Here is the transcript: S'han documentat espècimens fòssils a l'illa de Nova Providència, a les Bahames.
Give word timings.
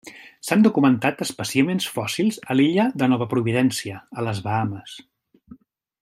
S'han 0.47 0.63
documentat 0.67 1.19
espècimens 1.25 1.87
fòssils 1.97 2.39
a 2.55 2.59
l'illa 2.59 2.87
de 3.03 3.11
Nova 3.15 3.27
Providència, 3.37 4.03
a 4.23 4.29
les 4.29 4.41
Bahames. 4.49 4.97